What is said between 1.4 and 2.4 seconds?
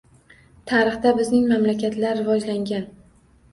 mamlakatlar